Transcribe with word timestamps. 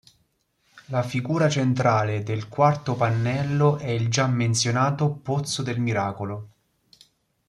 La 0.87 1.03
figura 1.03 1.47
centrale 1.47 2.23
del 2.23 2.47
quarto 2.47 2.95
pannello 2.95 3.77
è 3.77 3.89
il 3.89 4.09
già 4.09 4.25
menzionato 4.25 5.11
pozzo 5.11 5.61
del 5.61 5.79
miracolo. 5.79 6.49